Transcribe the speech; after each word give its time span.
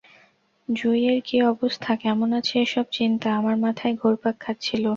জঁুইয়ের 0.69 1.19
কী 1.27 1.37
অবস্থা, 1.53 1.91
কেমন 1.95 2.29
আছে 2.39 2.55
এসব 2.59 2.85
চিন্তা 2.91 3.27
আমার 3.39 3.55
মাথায় 3.65 3.93
ঘুরপাক 4.01 4.35
খাচ্ছিল। 4.39 4.83